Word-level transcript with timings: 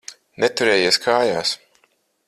Neturējies 0.43 0.99
kājās. 1.05 1.55